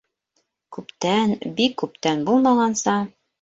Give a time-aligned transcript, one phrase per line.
[0.77, 2.97] Күптән, бик күптән булмағанса...